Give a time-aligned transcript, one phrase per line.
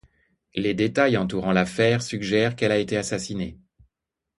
[0.55, 3.59] Les détails entourant l'affaire suggèrent qu'elle a été assassinée.